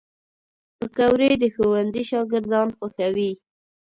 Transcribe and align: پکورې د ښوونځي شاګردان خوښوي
پکورې 0.77 1.31
د 1.41 1.43
ښوونځي 1.53 2.03
شاګردان 2.11 2.67
خوښوي 2.77 3.31